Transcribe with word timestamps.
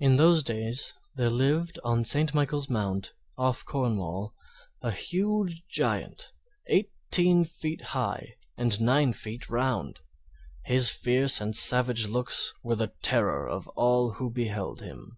In 0.00 0.16
those 0.16 0.42
days 0.42 0.92
there 1.14 1.30
lived 1.30 1.78
on 1.84 2.04
St. 2.04 2.34
Michael's 2.34 2.68
Mount, 2.68 3.12
off 3.38 3.64
Cornwall, 3.64 4.34
a 4.82 4.90
huge 4.90 5.62
Giant, 5.68 6.32
eighteen 6.66 7.44
feet 7.44 7.80
high 7.94 8.34
and 8.56 8.80
nine 8.80 9.12
feet 9.12 9.48
round; 9.48 10.00
his 10.64 10.90
fierce 10.90 11.40
and 11.40 11.54
savage 11.54 12.08
looks 12.08 12.54
were 12.64 12.74
the 12.74 12.92
terror 13.04 13.48
of 13.48 13.68
all 13.76 14.14
who 14.14 14.30
beheld 14.32 14.80
him. 14.80 15.16